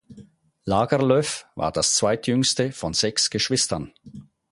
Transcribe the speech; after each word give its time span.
Lagerlöf 0.65 1.45
war 1.53 1.71
das 1.71 1.93
zweitjüngste 1.93 2.71
von 2.71 2.95
sechs 2.95 3.29
Geschwistern. 3.29 3.93